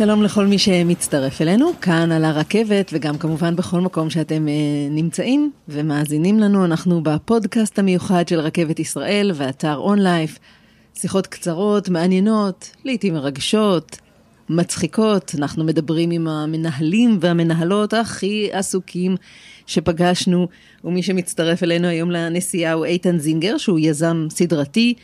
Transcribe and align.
שלום 0.00 0.22
לכל 0.22 0.46
מי 0.46 0.58
שמצטרף 0.58 1.42
אלינו, 1.42 1.70
כאן 1.80 2.12
על 2.12 2.24
הרכבת 2.24 2.90
וגם 2.92 3.18
כמובן 3.18 3.56
בכל 3.56 3.80
מקום 3.80 4.10
שאתם 4.10 4.48
אה, 4.48 4.52
נמצאים 4.90 5.52
ומאזינים 5.68 6.38
לנו, 6.38 6.64
אנחנו 6.64 7.02
בפודקאסט 7.02 7.78
המיוחד 7.78 8.28
של 8.28 8.40
רכבת 8.40 8.78
ישראל 8.78 9.32
ואתר 9.34 9.76
אונלייף. 9.76 10.38
שיחות 10.94 11.26
קצרות, 11.26 11.88
מעניינות, 11.88 12.70
לעיתים 12.84 13.14
מרגשות, 13.14 13.98
מצחיקות. 14.48 15.34
אנחנו 15.38 15.64
מדברים 15.64 16.10
עם 16.10 16.28
המנהלים 16.28 17.18
והמנהלות 17.20 17.94
הכי 17.94 18.48
עסוקים 18.52 19.16
שפגשנו, 19.66 20.48
ומי 20.84 21.02
שמצטרף 21.02 21.62
אלינו 21.62 21.88
היום 21.88 22.10
לנסיעה 22.10 22.72
הוא 22.72 22.84
איתן 22.84 23.18
זינגר, 23.18 23.58
שהוא 23.58 23.78
יזם 23.78 24.26
סדרתי 24.30 24.94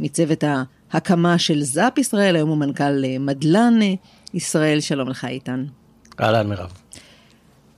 מצוות 0.00 0.44
ההקמה 0.94 1.38
של 1.38 1.62
זאפ 1.62 1.98
ישראל, 1.98 2.36
היום 2.36 2.48
הוא 2.48 2.58
מנכ"ל 2.58 3.04
אה, 3.04 3.18
מדלן 3.18 3.78
אה, 3.82 3.94
ישראל. 4.34 4.80
שלום 4.80 5.08
לך 5.08 5.24
איתן. 5.24 5.64
אהלן 6.20 6.48
מירב. 6.48 6.72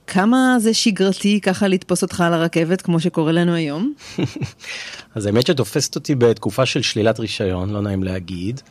כמה 0.07 0.55
זה 0.59 0.73
שגרתי 0.73 1.41
ככה 1.41 1.67
לתפוס 1.67 2.03
אותך 2.03 2.21
על 2.21 2.33
הרכבת 2.33 2.81
כמו 2.81 2.99
שקורה 2.99 3.31
לנו 3.31 3.53
היום? 3.53 3.93
אז 5.15 5.25
האמת 5.25 5.47
שתופסת 5.47 5.95
אותי 5.95 6.15
בתקופה 6.15 6.65
של 6.65 6.81
שלילת 6.81 7.19
רישיון, 7.19 7.69
לא 7.69 7.81
נעים 7.81 8.03
להגיד. 8.03 8.61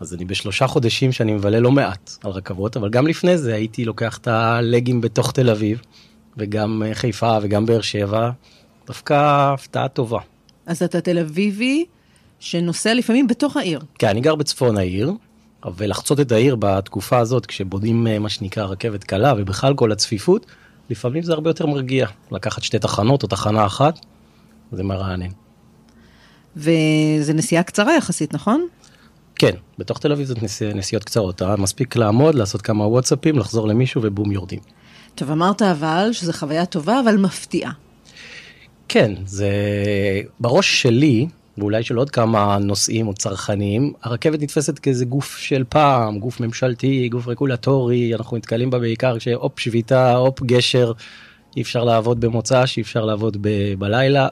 אז 0.00 0.14
אני 0.14 0.24
בשלושה 0.24 0.66
חודשים 0.66 1.12
שאני 1.12 1.32
מבלה 1.32 1.60
לא 1.60 1.70
מעט 1.70 2.10
על 2.24 2.30
רכבות, 2.30 2.76
אבל 2.76 2.90
גם 2.90 3.06
לפני 3.06 3.38
זה 3.38 3.54
הייתי 3.54 3.84
לוקח 3.84 4.18
את 4.18 4.28
הלגים 4.28 5.00
בתוך 5.00 5.32
תל 5.32 5.50
אביב, 5.50 5.80
וגם 6.36 6.82
אה, 6.86 6.94
חיפה 6.94 7.38
וגם 7.42 7.66
באר 7.66 7.80
שבע, 7.80 8.30
דווקא 8.86 9.14
הפתעה 9.54 9.88
טובה. 9.88 10.20
אז 10.66 10.82
אתה 10.82 11.00
תל 11.00 11.18
אביבי 11.18 11.84
שנוסע 12.40 12.94
לפעמים 12.94 13.26
בתוך 13.26 13.56
העיר. 13.56 13.80
כן, 13.98 14.08
אני 14.08 14.20
גר 14.20 14.34
בצפון 14.34 14.76
העיר, 14.76 15.12
ולחצות 15.76 16.20
את 16.20 16.32
העיר 16.32 16.56
בתקופה 16.58 17.18
הזאת, 17.18 17.46
כשבונים 17.46 18.06
אה, 18.06 18.18
מה 18.18 18.28
שנקרא 18.28 18.64
רכבת 18.64 19.04
קלה, 19.04 19.34
ובכלל 19.36 19.74
כל 19.74 19.92
הצפיפות, 19.92 20.46
לפעמים 20.90 21.22
זה 21.22 21.32
הרבה 21.32 21.50
יותר 21.50 21.66
מרגיע. 21.66 22.06
לקחת 22.30 22.62
שתי 22.62 22.78
תחנות 22.78 23.22
או 23.22 23.28
תחנה 23.28 23.66
אחת, 23.66 23.98
זה 24.72 24.82
מרענן. 24.82 25.30
וזה 26.56 27.32
נסיעה 27.34 27.62
קצרה 27.62 27.96
יחסית, 27.96 28.34
נכון? 28.34 28.66
כן, 29.34 29.54
בתוך 29.78 29.98
תל 29.98 30.12
אביב 30.12 30.26
זאת 30.26 30.42
נסיע, 30.42 30.74
נסיעות 30.74 31.04
קצרות, 31.04 31.42
אה? 31.42 31.56
מספיק 31.56 31.96
לעמוד, 31.96 32.34
לעשות 32.34 32.62
כמה 32.62 32.86
וואטסאפים, 32.86 33.38
לחזור 33.38 33.68
למישהו 33.68 34.00
ובום 34.04 34.32
יורדים. 34.32 34.60
טוב, 35.14 35.30
אמרת 35.30 35.62
אבל 35.62 36.08
שזו 36.12 36.32
חוויה 36.32 36.66
טובה, 36.66 37.00
אבל 37.00 37.16
מפתיעה. 37.16 37.72
כן, 38.88 39.12
זה 39.24 39.50
בראש 40.40 40.82
שלי, 40.82 41.26
ואולי 41.58 41.82
של 41.82 41.96
עוד 41.96 42.10
כמה 42.10 42.58
נוסעים 42.58 43.08
או 43.08 43.14
צרכנים, 43.14 43.92
הרכבת 44.02 44.42
נתפסת 44.42 44.78
כאיזה 44.78 45.04
גוף 45.04 45.36
של 45.36 45.64
פעם, 45.68 46.18
גוף 46.18 46.40
ממשלתי, 46.40 47.08
גוף 47.08 47.28
רגולטורי, 47.28 48.14
אנחנו 48.14 48.36
נתקלים 48.36 48.70
בה 48.70 48.78
בעיקר 48.78 49.18
כשהופ 49.18 49.60
שביתה, 49.60 50.14
הופ 50.14 50.42
גשר, 50.42 50.92
אי 51.56 51.62
אפשר 51.62 51.84
לעבוד 51.84 52.20
במוצ"ש, 52.20 52.76
אי 52.76 52.82
אפשר 52.82 53.04
לעבוד 53.04 53.36
ב- 53.40 53.74
בלילה, 53.78 54.28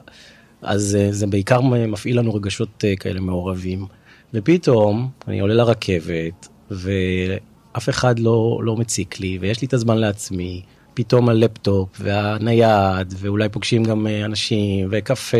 אז 0.61 0.97
אה, 0.99 1.11
זה 1.11 1.27
בעיקר 1.27 1.61
מפעיל 1.61 2.19
לנו 2.19 2.33
רגשות 2.33 2.83
אה, 2.87 2.95
כאלה 2.95 3.19
מעורבים. 3.19 3.85
ופתאום 4.33 5.09
אני 5.27 5.39
עולה 5.39 5.53
לרכבת, 5.53 6.47
ואף 6.71 7.89
אחד 7.89 8.19
לא, 8.19 8.59
לא 8.63 8.75
מציק 8.75 9.19
לי, 9.19 9.37
ויש 9.41 9.61
לי 9.61 9.67
את 9.67 9.73
הזמן 9.73 9.97
לעצמי, 9.97 10.61
פתאום 10.93 11.29
הלפטופ 11.29 11.89
והנייד, 11.99 13.13
ואולי 13.17 13.49
פוגשים 13.49 13.83
גם 13.83 14.07
אה, 14.07 14.25
אנשים, 14.25 14.87
וקפה, 14.91 15.37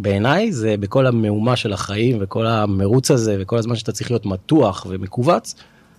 ובעיניי 0.00 0.52
זה 0.52 0.76
בכל 0.76 1.06
המהומה 1.06 1.56
של 1.56 1.72
החיים, 1.72 2.18
וכל 2.20 2.46
המרוץ 2.46 3.10
הזה, 3.10 3.36
וכל 3.40 3.58
הזמן 3.58 3.76
שאתה 3.76 3.92
צריך 3.92 4.10
להיות 4.10 4.26
מתוח 4.26 4.86
ומכווץ, 4.88 5.54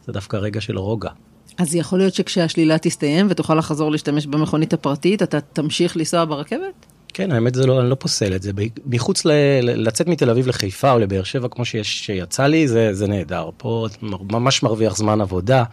זה 0.06 0.12
דווקא 0.12 0.38
רגע 0.38 0.62
של 0.62 0.78
רוגע. 0.78 1.10
אז 1.58 1.76
יכול 1.76 2.00
להיות 2.00 2.14
שכשהשלילה 2.14 2.78
תסתיים 2.78 3.28
ותוכל 3.30 3.56
לחזור 3.56 3.92
להשתמש 3.92 4.26
במכונית 4.26 4.74
הפרטית, 4.74 5.24
אתה 5.24 5.42
תמשיך 5.42 5.98
לנסוע 5.98 6.26
ברכבת? 6.26 6.86
כן, 7.14 7.32
האמת 7.32 7.56
זה 7.56 7.68
לא, 7.68 7.82
אני 7.82 7.90
לא 7.90 7.96
פוסל 7.96 8.36
את 8.36 8.42
זה. 8.42 8.52
מחוץ 8.86 9.26
ל, 9.26 9.32
לצאת 9.62 10.08
מתל 10.08 10.30
אביב 10.30 10.48
לחיפה 10.48 10.92
או 10.92 11.00
לבאר 11.00 11.24
שבע, 11.24 11.48
כמו 11.48 11.66
שיש, 11.66 12.06
שיצא 12.06 12.48
לי, 12.48 12.68
זה, 12.68 12.94
זה 12.94 13.08
נהדר. 13.08 13.50
פה 13.58 13.88
ממש 14.02 14.64
מרוויח 14.64 14.98
זמן 14.98 15.22
עבודה 15.22 15.64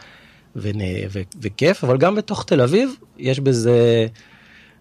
ונה, 0.57 0.85
ו, 1.11 1.21
וכיף, 1.43 1.85
אבל 1.85 1.99
גם 1.99 2.15
בתוך 2.15 2.45
תל 2.45 2.61
אביב 2.61 2.91
יש 3.19 3.41
בזה, 3.41 4.07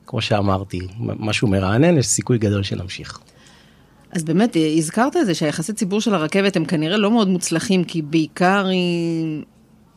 כמו 0.08 0.22
שאמרתי, 0.22 0.80
משהו 1.00 1.48
מרענן, 1.48 1.98
יש 1.98 2.06
סיכוי 2.06 2.38
גדול 2.38 2.64
שנמשיך. 2.64 3.20
אז 4.12 4.24
באמת, 4.24 4.58
הזכרת 4.78 5.18
את 5.18 5.26
זה 5.26 5.34
שהיחסי 5.34 5.74
ציבור 5.74 6.02
של 6.02 6.14
הרכבת 6.14 6.56
הם 6.56 6.66
כנראה 6.66 6.98
לא 6.98 7.12
מאוד 7.12 7.28
מוצלחים, 7.28 7.84
כי 7.84 8.02
בעיקר 8.02 8.66
היא 8.66 9.44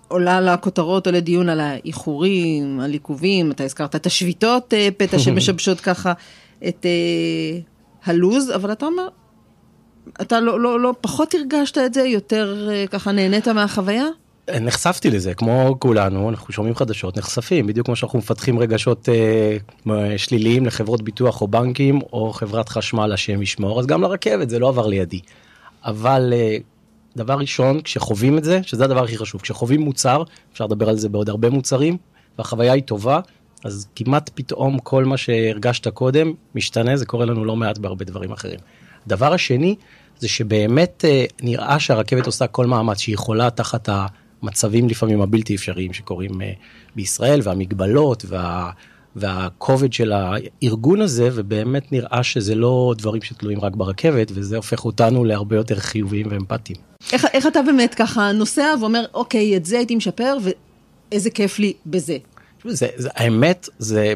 עולה 0.09 0.41
לכותרות 0.41 1.07
או 1.07 1.13
לדיון 1.13 1.49
על 1.49 1.61
האיחורים, 1.61 2.81
על 2.81 2.93
עיכובים, 2.93 3.51
אתה 3.51 3.65
הזכרת 3.65 3.97
את 3.97 4.07
השביתות 4.07 4.75
אה, 4.75 4.89
פתע 4.97 5.19
שמשבשות 5.25 5.81
ככה 5.81 6.13
את 6.69 6.87
אה, 6.87 7.61
הלוז, 8.05 8.51
אבל 8.55 8.73
אתה 8.73 8.87
אומר, 8.87 9.09
אתה 10.21 10.41
לא, 10.41 10.61
לא, 10.61 10.81
לא 10.81 10.95
פחות 11.01 11.35
הרגשת 11.35 11.79
את 11.79 11.95
זה, 11.95 12.03
יותר 12.03 12.69
אה, 12.71 12.85
ככה 12.87 13.13
נהנית 13.13 13.49
מהחוויה? 13.49 14.07
נחשפתי 14.61 15.11
לזה, 15.11 15.35
כמו 15.35 15.77
כולנו, 15.79 16.31
אנחנו 16.31 16.53
שומעים 16.53 16.75
חדשות, 16.75 17.17
נחשפים, 17.19 17.67
בדיוק 17.67 17.87
כמו 17.87 17.97
שאנחנו 17.97 18.19
מפתחים 18.19 18.59
רגשות 18.59 19.09
אה, 19.09 20.19
שליליים 20.19 20.67
לחברות 20.67 21.03
ביטוח 21.03 21.41
או 21.41 21.49
בנקים, 21.49 22.01
או 22.13 22.33
חברת 22.33 22.69
חשמל, 22.69 23.13
השם 23.13 23.43
ישמור, 23.43 23.81
אז 23.81 23.87
גם 23.87 24.03
לרכבת, 24.03 24.51
זה 24.51 24.59
לא 24.59 24.69
עבר 24.69 24.87
לידי. 24.87 25.21
אבל 25.85 26.33
אה, 26.37 26.57
דבר 27.17 27.35
ראשון, 27.35 27.81
כשחווים 27.81 28.39
את 28.39 28.45
זה, 28.45 28.61
שזה 28.63 28.85
הדבר 28.85 29.05
הכי 29.05 29.19
חשוב, 29.19 29.41
כשחווים 29.41 29.81
מוצר, 29.81 30.23
אפשר 30.53 30.65
לדבר 30.65 30.89
על 30.89 30.97
זה 30.97 31.09
בעוד 31.09 31.29
הרבה 31.29 31.51
מוצרים, 31.51 31.97
והחוויה 32.39 32.73
היא 32.73 32.83
טובה, 32.83 33.21
אז 33.65 33.89
כמעט 33.97 34.31
פתאום 34.35 34.79
כל 34.79 35.05
מה 35.05 35.17
שהרגשת 35.17 35.89
קודם 35.89 36.33
משתנה, 36.55 36.97
זה 36.97 37.07
קורה 37.07 37.27
לנו 37.27 37.45
לא 37.45 37.57
מעט 37.57 37.79
בהרבה 37.79 38.05
דברים 38.05 38.33
אחרים. 38.33 38.59
הדבר 39.07 39.33
השני, 39.33 39.77
זה 40.19 40.29
שבאמת 40.29 41.05
אה, 41.09 41.25
נראה 41.43 41.79
שהרכבת 41.81 42.27
עושה 42.27 42.47
כל 42.47 42.67
מאמץ 42.67 42.99
שהיא 42.99 43.15
יכולה 43.15 43.51
תחת 43.51 43.89
המצבים 44.43 44.89
לפעמים 44.89 45.21
הבלתי 45.21 45.55
אפשריים 45.55 45.93
שקורים 45.93 46.43
אה, 46.43 46.53
בישראל, 46.97 47.41
והמגבלות 47.45 48.25
וה... 48.29 48.71
והכובד 49.17 49.93
של 49.93 50.13
הארגון 50.13 51.01
הזה, 51.01 51.29
ובאמת 51.35 51.93
נראה 51.93 52.23
שזה 52.23 52.55
לא 52.55 52.95
דברים 52.99 53.23
שתלויים 53.23 53.61
רק 53.61 53.77
ברכבת, 53.77 54.33
וזה 54.35 54.57
הופך 54.57 54.85
אותנו 54.85 55.25
להרבה 55.25 55.57
יותר 55.57 55.77
חיוביים 55.81 56.27
ואמפתיים. 56.31 56.79
איך, 57.13 57.27
איך 57.33 57.47
אתה 57.47 57.63
באמת 57.63 57.95
ככה 57.95 58.33
נוסע 58.33 58.75
ואומר, 58.81 59.05
אוקיי, 59.15 59.57
את 59.57 59.65
זה 59.65 59.79
הייתי 59.79 59.97
משפר, 59.97 60.37
ואיזה 60.43 61.31
כיף 61.31 61.59
לי 61.59 61.73
בזה. 61.87 62.17
זה, 62.65 62.87
זה, 62.97 63.09
האמת, 63.15 63.69
זה, 63.79 64.15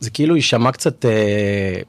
זה 0.00 0.10
כאילו 0.10 0.36
יישמע 0.36 0.72
קצת 0.72 1.04
אה, 1.04 1.80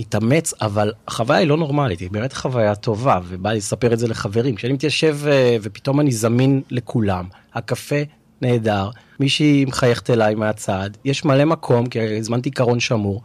מתאמץ, 0.00 0.54
אבל 0.60 0.92
החוויה 1.08 1.38
היא 1.38 1.48
לא 1.48 1.56
נורמלית, 1.56 2.00
היא 2.00 2.10
באמת 2.10 2.32
חוויה 2.32 2.74
טובה, 2.74 3.20
ובא 3.28 3.50
לי 3.50 3.58
לספר 3.58 3.92
את 3.92 3.98
זה 3.98 4.08
לחברים. 4.08 4.54
כשאני 4.54 4.72
מתיישב 4.72 5.18
אה, 5.26 5.56
ופתאום 5.62 6.00
אני 6.00 6.12
זמין 6.12 6.62
לכולם, 6.70 7.24
הקפה 7.54 8.02
נהדר, 8.42 8.90
מישהי 9.20 9.64
מחייכת 9.64 10.10
אליי 10.10 10.34
מהצד, 10.34 10.90
יש 11.04 11.24
מלא 11.24 11.44
מקום, 11.44 11.86
כי 11.86 12.18
הזמנתי 12.18 12.50
קרון 12.50 12.80
שמור, 12.80 13.22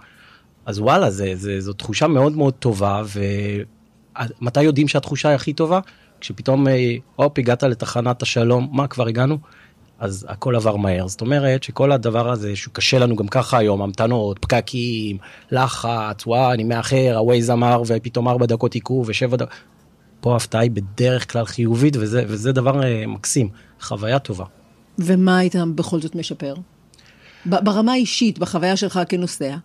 אז 0.65 0.79
וואלה, 0.79 1.11
זה, 1.11 1.31
זה, 1.35 1.61
זו 1.61 1.73
תחושה 1.73 2.07
מאוד 2.07 2.37
מאוד 2.37 2.53
טובה, 2.53 3.01
ומתי 4.41 4.63
יודעים 4.63 4.87
שהתחושה 4.87 5.29
היא 5.29 5.35
הכי 5.35 5.53
טובה? 5.53 5.79
כשפתאום, 6.21 6.67
אה, 6.67 6.95
הופ, 7.15 7.39
הגעת 7.39 7.63
לתחנת 7.63 8.21
השלום, 8.21 8.69
מה, 8.71 8.87
כבר 8.87 9.07
הגענו? 9.07 9.37
אז 9.99 10.25
הכל 10.29 10.55
עבר 10.55 10.75
מהר. 10.75 11.07
זאת 11.07 11.21
אומרת 11.21 11.63
שכל 11.63 11.91
הדבר 11.91 12.31
הזה 12.31 12.55
שקשה 12.55 12.99
לנו 12.99 13.15
גם 13.15 13.27
ככה 13.27 13.57
היום, 13.57 13.81
המתנות, 13.81 14.39
פקקים, 14.39 15.17
לחץ, 15.51 16.27
וואי, 16.27 16.53
אני 16.53 16.63
מאחר, 16.63 17.17
ה 17.17 17.24
Waze 17.24 17.49
אמר 17.49 17.81
ופתאום 17.87 18.27
ארבע 18.27 18.45
דקות 18.45 18.73
עיכוב 18.73 19.05
ושבע 19.09 19.37
דקות. 19.37 19.53
פה 20.25 20.33
ההפתעה 20.33 20.61
היא 20.61 20.71
בדרך 20.71 21.31
כלל 21.31 21.45
חיובית 21.45 21.97
וזה, 21.99 22.23
וזה 22.27 22.51
דבר 22.51 22.81
uh, 22.81 23.07
מקסים, 23.07 23.49
חוויה 23.81 24.19
טובה. 24.19 24.45
ומה 24.99 25.37
היית 25.37 25.55
בכל 25.75 26.01
זאת 26.01 26.15
משפר? 26.15 26.55
ברמה 27.45 27.91
האישית, 27.91 28.39
בחוויה 28.39 28.77
שלך 28.77 28.99
כנוסע. 29.09 29.55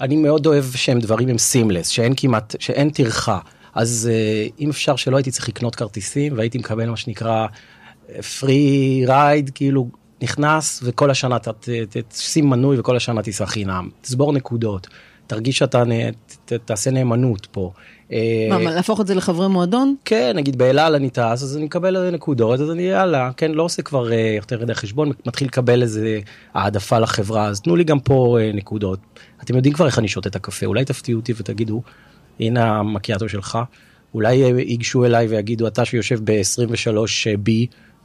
אני 0.00 0.16
מאוד 0.16 0.46
אוהב 0.46 0.64
שהם 0.64 1.00
דברים 1.00 1.28
הם 1.28 1.38
seamless, 1.38 1.88
שאין 1.88 2.12
כמעט, 2.16 2.54
שאין 2.58 2.90
טרחה. 2.90 3.38
אז 3.74 4.10
uh, 4.10 4.54
אם 4.60 4.70
אפשר 4.70 4.96
שלא 4.96 5.16
הייתי 5.16 5.30
צריך 5.30 5.48
לקנות 5.48 5.74
כרטיסים 5.74 6.36
והייתי 6.36 6.58
מקבל 6.58 6.90
מה 6.90 6.96
שנקרא 6.96 7.46
free 8.38 9.04
ride 9.06 9.50
כאילו 9.54 9.88
נכנס 10.22 10.80
וכל 10.84 11.10
השנה 11.10 11.36
תשים 12.08 12.50
מנוי 12.50 12.78
וכל 12.78 12.96
השנה 12.96 13.22
תיסע 13.22 13.46
חינם. 13.46 13.88
תסבור 14.00 14.32
נקודות. 14.32 14.86
תרגיש 15.26 15.58
שאתה 15.58 15.82
תעשה 16.64 16.90
נאמנות 16.90 17.46
פה. 17.46 17.72
אה, 18.12 18.46
מה, 18.50 18.58
להפוך 18.58 19.00
את 19.00 19.06
זה 19.06 19.14
לחברי 19.14 19.48
מועדון? 19.48 19.94
כן, 20.04 20.32
נגיד 20.36 20.58
באלעל 20.58 20.94
אני 20.94 21.10
טס, 21.10 21.42
אז 21.42 21.56
אני 21.56 21.64
מקבל 21.64 22.10
נקודות, 22.10 22.60
אז 22.60 22.70
אני 22.70 22.82
יאללה, 22.82 23.30
כן, 23.36 23.52
לא 23.52 23.62
עושה 23.62 23.82
כבר 23.82 24.12
אה, 24.12 24.32
יותר 24.36 24.62
מדי 24.62 24.74
חשבון, 24.74 25.12
מתחיל 25.26 25.48
לקבל 25.48 25.82
איזה 25.82 26.20
העדפה 26.54 26.98
לחברה, 26.98 27.46
אז 27.46 27.60
תנו 27.60 27.76
לי 27.76 27.84
גם 27.84 28.00
פה 28.00 28.38
אה, 28.40 28.50
נקודות. 28.54 28.98
אתם 29.42 29.56
יודעים 29.56 29.74
כבר 29.74 29.86
איך 29.86 29.98
אני 29.98 30.08
שותה 30.08 30.28
את 30.28 30.36
הקפה, 30.36 30.66
אולי 30.66 30.84
תפתיעו 30.84 31.20
אותי 31.20 31.32
ותגידו, 31.36 31.82
הנה 32.40 32.78
המקיאטו 32.78 33.28
שלך, 33.28 33.58
אולי 34.14 34.34
ייגשו 34.34 35.04
אליי 35.04 35.26
ויגידו, 35.26 35.66
אתה 35.66 35.84
שיושב 35.84 36.20
ב-23B, 36.24 37.50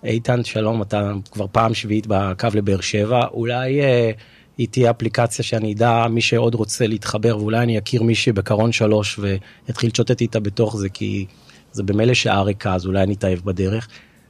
איתן, 0.04 0.44
שלום, 0.44 0.82
אתה 0.82 1.12
כבר 1.32 1.46
פעם 1.52 1.74
שביעית 1.74 2.08
בקו 2.08 2.48
לבאר 2.54 2.82
שבע, 2.82 3.28
אולי 3.34 3.82
אה, 3.82 4.12
היא 4.58 4.68
תהיה 4.72 4.92
אפליקציה 4.92 5.46
שאני 5.46 5.74
אדע 5.74 6.08
מי 6.10 6.22
שעוד 6.22 6.56
רוצה 6.56 6.88
להתחבר, 6.88 7.38
ואולי 7.38 7.58
אני 7.58 7.78
אכיר 7.78 8.04
מישהי 8.04 8.32
בקרון 8.32 8.72
שלוש 8.72 9.20
ויתחיל 9.20 9.90
לשוטט 9.94 10.22
איתה 10.22 10.40
בתוך 10.40 10.78
זה, 10.78 10.90
כי 10.90 11.26
זה 11.72 11.84
במילא 11.84 12.14
שעה 12.14 12.42
ריקה, 12.42 12.76
אז 12.76 12.86
אולי 12.86 13.04
אני 13.04 13.14
אתאהב 13.14 13.40
בדרך. 13.40 13.88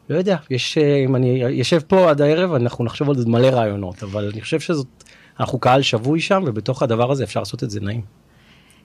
לא 0.10 0.18
יודע, 0.18 0.38
יש, 0.50 0.78
אה, 0.78 1.04
אם 1.06 1.16
אני 1.16 1.44
יושב 1.50 1.80
פה 1.88 2.10
עד 2.10 2.22
הערב, 2.22 2.54
אנחנו 2.54 2.86
נחשוב 2.86 3.10
על 3.10 3.18
זה 3.18 3.30
מלא 3.30 3.48
רעיונות, 3.48 4.04
אבל 4.04 4.30
אני 4.34 4.42
חושב 4.42 4.60
שזאת, 4.60 4.88
אנחנו 5.40 5.60
קהל 5.60 5.82
שבוי 5.82 6.20
שם, 6.20 6.44
ובתוך 6.46 6.84
הדבר 6.84 7.12
הזה 7.12 7.24
אפשר 7.24 7.40
לעשות 7.40 7.64
את 7.64 7.70
זה 7.70 7.80
נעים. 7.80 8.02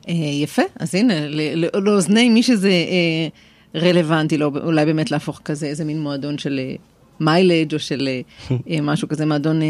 אה, 0.09 0.15
יפה, 0.15 0.63
אז 0.81 0.95
הנה, 0.95 1.15
לאוזני 1.75 2.29
מי 2.29 2.43
שזה 2.43 2.69
אה, 2.69 3.29
רלוונטי 3.77 4.39
לו, 4.39 4.53
אולי 4.65 4.85
באמת 4.85 5.11
להפוך 5.11 5.41
כזה 5.45 5.67
איזה 5.67 5.85
מין 5.85 6.01
מועדון 6.01 6.39
של 6.39 6.61
מיילג' 7.21 7.75
או 7.75 7.79
של 7.79 8.09
משהו 8.83 9.09
כזה, 9.09 9.27
מועדון, 9.27 9.61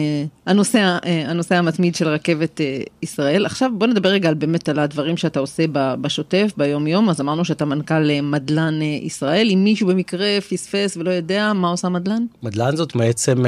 הנוסע, 0.46 0.98
הנוסע 1.26 1.58
המתמיד 1.58 1.94
של 1.94 2.08
רכבת 2.08 2.60
ישראל. 3.02 3.46
עכשיו 3.46 3.70
בוא 3.78 3.86
נדבר 3.86 4.08
רגע 4.08 4.28
על 4.28 4.34
באמת 4.34 4.68
על 4.68 4.78
הדברים 4.78 5.16
שאתה 5.16 5.40
עושה 5.40 5.64
בשוטף, 5.72 6.52
ביום 6.56 6.86
יום, 6.86 7.08
אז 7.08 7.20
אמרנו 7.20 7.44
שאתה 7.44 7.64
מנכ"ל 7.64 8.20
מדלן 8.22 8.82
ישראל, 8.82 9.48
אם 9.52 9.64
מישהו 9.64 9.86
במקרה 9.88 10.40
פספס 10.50 10.96
ולא 10.96 11.10
יודע, 11.10 11.52
מה 11.52 11.68
עושה 11.68 11.88
מדלן? 11.88 12.26
מדלן 12.42 12.76
זאת 12.76 12.96
בעצם 12.96 13.42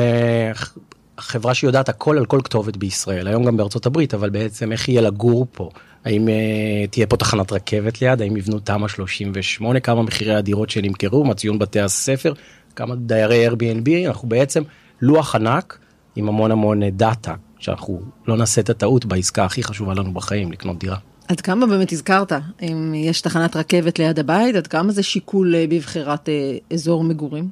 חברה 1.19 1.55
שיודעת 1.55 1.89
הכל 1.89 2.19
על 2.19 2.27
כל 2.27 2.41
כתובת 2.45 2.77
בישראל, 2.77 3.29
היום 3.29 3.45
גם 3.45 3.57
בארצות 3.57 3.87
הברית, 3.87 4.15
אבל 4.15 4.31
בעצם 4.31 4.73
איך 4.73 4.89
יהיה 4.89 5.01
לגור 5.01 5.47
פה. 5.53 5.71
האם 6.05 6.29
uh, 6.29 6.91
תהיה 6.91 7.07
פה 7.07 7.17
תחנת 7.17 7.53
רכבת 7.53 8.03
ליד, 8.03 8.23
האם 8.23 8.37
יבנו 8.37 8.59
תמ"א 8.59 8.89
38, 8.89 9.81
כמה 9.81 10.03
מחירי 10.03 10.35
הדירות 10.35 10.71
שנמכרו, 10.71 11.25
מה 11.25 11.35
ציון 11.35 11.59
בתי 11.59 11.81
הספר, 11.81 12.33
כמה 12.77 12.95
דיירי 12.97 13.49
Airbnb, 13.49 14.09
אנחנו 14.09 14.29
בעצם 14.29 14.63
לוח 15.01 15.35
ענק 15.35 15.79
עם 16.17 16.29
המון 16.29 16.51
המון 16.51 16.89
דאטה, 16.91 17.35
שאנחנו 17.59 18.01
לא 18.27 18.37
נעשה 18.37 18.61
את 18.61 18.71
הטעות 18.71 19.05
בעסקה 19.05 19.45
הכי 19.45 19.63
חשובה 19.63 19.95
לנו 19.95 20.13
בחיים, 20.13 20.53
לקנות 20.53 20.79
דירה. 20.79 20.97
עד 21.29 21.41
כמה 21.41 21.67
באמת 21.67 21.93
הזכרת, 21.93 22.33
אם 22.63 22.95
יש 22.95 23.21
תחנת 23.21 23.57
רכבת 23.57 23.99
ליד 23.99 24.19
הבית, 24.19 24.55
עד 24.57 24.67
כמה 24.67 24.93
זה 24.93 25.03
שיקול 25.03 25.55
אה, 25.55 25.65
בבחירת 25.69 26.29
אה, 26.29 26.57
אזור 26.73 27.05
מגורים? 27.05 27.49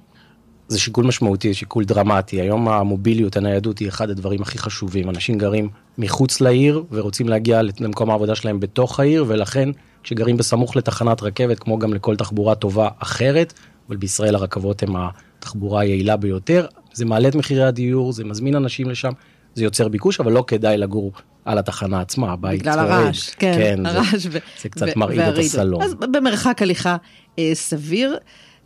זה 0.68 0.78
שיקול 0.78 1.06
משמעותי, 1.06 1.54
שיקול 1.54 1.84
דרמטי. 1.84 2.40
היום 2.40 2.68
המוביליות, 2.68 3.36
הניידות 3.36 3.78
היא 3.78 3.88
אחד 3.88 4.10
הדברים 4.10 4.42
הכי 4.42 4.58
חשובים. 4.58 5.10
אנשים 5.10 5.38
גרים 5.38 5.68
מחוץ 5.98 6.40
לעיר 6.40 6.84
ורוצים 6.90 7.28
להגיע 7.28 7.60
למקום 7.80 8.10
העבודה 8.10 8.34
שלהם 8.34 8.60
בתוך 8.60 9.00
העיר, 9.00 9.24
ולכן 9.28 9.68
כשגרים 10.02 10.36
בסמוך 10.36 10.76
לתחנת 10.76 11.22
רכבת, 11.22 11.58
כמו 11.58 11.78
גם 11.78 11.94
לכל 11.94 12.16
תחבורה 12.16 12.54
טובה 12.54 12.88
אחרת, 12.98 13.52
אבל 13.88 13.96
בישראל 13.96 14.34
הרכבות 14.34 14.82
הן 14.82 14.92
התחבורה 15.38 15.80
היעילה 15.80 16.16
ביותר, 16.16 16.66
זה 16.92 17.04
מעלה 17.04 17.28
את 17.28 17.34
מחירי 17.34 17.64
הדיור, 17.64 18.12
זה 18.12 18.24
מזמין 18.24 18.56
אנשים 18.56 18.90
לשם, 18.90 19.12
זה 19.54 19.64
יוצר 19.64 19.88
ביקוש, 19.88 20.20
אבל 20.20 20.32
לא 20.32 20.44
כדאי 20.46 20.78
לגור 20.78 21.12
על 21.44 21.58
התחנה 21.58 22.00
עצמה, 22.00 22.32
הבית 22.32 22.60
בגלל 22.60 22.78
הרעש, 22.78 23.30
כן, 23.30 23.54
כן 23.58 23.86
הרעש. 23.86 24.14
זה, 24.14 24.28
ו- 24.32 24.38
זה 24.62 24.68
קצת 24.68 24.96
מרעיד 24.96 25.20
את 25.20 25.38
הסלון. 25.38 25.82
אז 25.82 25.94
במרחק 25.94 26.62
הליכה 26.62 26.96
אה, 27.38 27.50
סביר. 27.54 28.16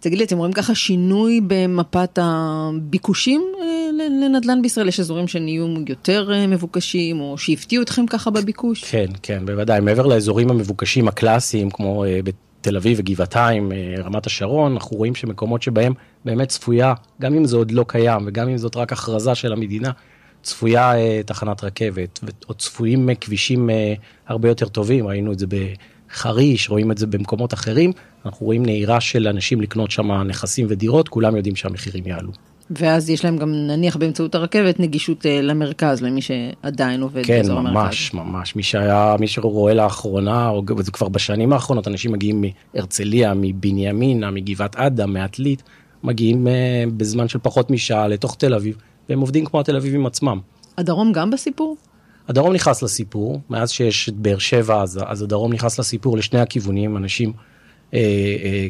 תגיד 0.00 0.18
לי, 0.18 0.24
אתם 0.24 0.38
רואים 0.38 0.52
ככה 0.52 0.74
שינוי 0.74 1.40
במפת 1.46 2.18
הביקושים 2.22 3.42
אה, 3.62 3.66
לנדל"ן 4.22 4.62
בישראל? 4.62 4.88
יש 4.88 5.00
אזורים 5.00 5.28
שנהיו 5.28 5.66
יותר 5.88 6.32
אה, 6.32 6.46
מבוקשים, 6.46 7.20
או 7.20 7.38
שהפתיעו 7.38 7.82
אתכם 7.82 8.06
ככה 8.06 8.30
בביקוש? 8.30 8.84
כן, 8.84 9.06
כן, 9.22 9.46
בוודאי. 9.46 9.80
מעבר 9.80 10.06
לאזורים 10.06 10.50
המבוקשים 10.50 11.08
הקלאסיים, 11.08 11.70
כמו 11.70 12.04
אה, 12.04 12.20
בתל 12.24 12.76
אביב 12.76 12.98
וגבעתיים, 13.00 13.72
רמת 14.04 14.26
השרון, 14.26 14.72
אנחנו 14.72 14.96
רואים 14.96 15.14
שמקומות 15.14 15.62
שבהם 15.62 15.92
באמת 16.24 16.48
צפויה, 16.48 16.94
גם 17.20 17.34
אם 17.34 17.44
זה 17.44 17.56
עוד 17.56 17.70
לא 17.70 17.84
קיים, 17.88 18.22
וגם 18.26 18.48
אם 18.48 18.56
זאת 18.56 18.76
רק 18.76 18.92
הכרזה 18.92 19.34
של 19.34 19.52
המדינה, 19.52 19.90
צפויה 20.42 20.92
תחנת 21.26 21.64
רכבת, 21.64 22.20
או 22.48 22.54
צפויים 22.54 23.08
כבישים 23.20 23.70
הרבה 24.26 24.48
יותר 24.48 24.68
טובים, 24.68 25.06
ראינו 25.06 25.32
את 25.32 25.38
זה 25.38 25.46
בחריש, 25.46 26.70
רואים 26.70 26.90
את 26.90 26.98
זה 26.98 27.06
במקומות 27.06 27.54
אחרים. 27.54 27.92
אנחנו 28.26 28.46
רואים 28.46 28.66
נהירה 28.66 29.00
של 29.00 29.28
אנשים 29.28 29.60
לקנות 29.60 29.90
שם 29.90 30.12
נכסים 30.12 30.66
ודירות, 30.68 31.08
כולם 31.08 31.36
יודעים 31.36 31.56
שהמחירים 31.56 32.06
יעלו. 32.06 32.30
ואז 32.70 33.10
יש 33.10 33.24
להם 33.24 33.36
גם 33.36 33.52
נניח 33.52 33.96
באמצעות 33.96 34.34
הרכבת 34.34 34.80
נגישות 34.80 35.26
אה, 35.26 35.42
למרכז, 35.42 36.02
למי 36.02 36.20
שעדיין 36.22 37.02
עובד 37.02 37.26
כן, 37.26 37.38
באזור 37.38 37.58
המרכז. 37.58 37.74
כן, 37.74 37.86
ממש, 37.86 38.14
ממש. 38.14 38.56
מי 38.56 38.62
שהיה, 38.62 39.16
מי 39.20 39.28
שרואה 39.28 39.74
לאחרונה, 39.74 40.48
או 40.48 40.62
זה 40.78 40.90
כבר 40.90 41.08
בשנים 41.08 41.52
האחרונות, 41.52 41.88
אנשים 41.88 42.12
מגיעים 42.12 42.44
מהרצליה, 42.74 43.32
מבנימינה, 43.36 44.30
מגבעת 44.30 44.76
עדה, 44.76 45.06
מעתלית, 45.06 45.62
מגיעים 46.02 46.46
uh, 46.46 46.50
בזמן 46.96 47.28
של 47.28 47.38
פחות 47.42 47.70
משעה 47.70 48.08
לתוך 48.08 48.36
תל 48.36 48.54
אביב, 48.54 48.76
והם 49.08 49.20
עובדים 49.20 49.44
כמו 49.44 49.60
התל 49.60 49.76
אביבים 49.76 50.06
עצמם. 50.06 50.40
הדרום 50.78 51.12
גם 51.12 51.30
בסיפור? 51.30 51.76
הדרום 52.28 52.52
נכנס 52.52 52.82
לסיפור, 52.82 53.40
מאז 53.50 53.70
שיש 53.70 54.08
את 54.08 54.14
באר 54.14 54.38
שבע, 54.38 54.82
אז, 54.82 55.00
אז 55.06 55.22
הדרום 55.22 55.52
נכנס 55.52 55.78
לסיפור 55.78 56.16
לשני 56.16 56.40
הכיוונים, 56.40 56.96
אנשים 56.96 57.32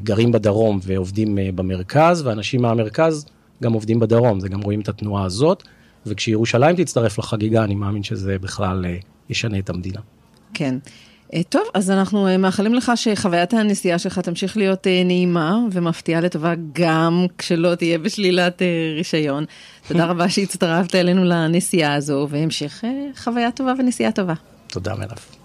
גרים 0.03 0.33
בדרום 0.33 0.81
ועובדים 0.83 1.39
אה, 1.39 1.49
במרכז, 1.55 2.23
ואנשים 2.27 2.63
מהמרכז 2.63 3.27
גם 3.63 3.73
עובדים 3.73 4.01
בדרום, 4.01 4.41
זה 4.41 4.49
גם 4.49 4.61
רואים 4.61 4.81
את 4.81 4.89
התנועה 4.89 5.25
הזאת, 5.25 5.63
וכשירושלים 6.07 6.77
תצטרף 6.77 7.19
לחגיגה, 7.19 7.65
אני 7.65 7.75
מאמין 7.75 8.03
שזה 8.03 8.39
בכלל 8.39 8.85
ישנה 9.29 9.59
את 9.59 9.71
המדינה. 9.71 10.01
כן. 10.55 10.79
טוב, 11.49 11.63
אז 11.75 11.91
אנחנו 11.91 12.29
מאחלים 12.39 12.75
לך 12.75 12.93
שחוויית 12.95 13.55
הנסיעה 13.55 13.99
שלך 13.99 14.19
תמשיך 14.19 14.57
להיות 14.57 14.87
נעימה 15.05 15.59
ומפתיעה 15.73 16.21
לטובה 16.21 16.55
גם 16.73 17.27
כשלא 17.39 17.75
תהיה 17.75 17.99
בשלילת 17.99 18.63
רישיון. 18.97 19.45
תודה 19.89 20.05
רבה 20.05 20.29
שהצטרפת 20.29 20.95
אלינו 20.95 21.25
לנסיעה 21.25 21.95
הזו, 21.95 22.27
והמשך 22.31 22.85
חוויה 23.17 23.51
טובה 23.51 23.73
ונסיעה 23.79 24.13
טובה. 24.13 24.35
תודה, 24.67 24.95
מרב. 24.95 25.40